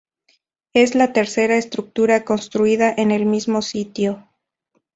[0.73, 4.27] Es la tercera estructura construida en el mismo sitio.